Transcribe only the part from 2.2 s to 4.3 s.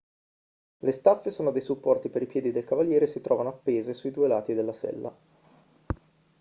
i piedi del cavaliere e si trovano appese sui due